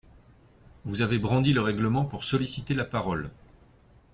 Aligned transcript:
Vous 0.83 1.03
avez 1.03 1.19
brandi 1.19 1.53
le 1.53 1.61
règlement 1.61 2.05
pour 2.05 2.23
solliciter 2.23 2.73
la 2.73 2.85
parole. 2.85 3.29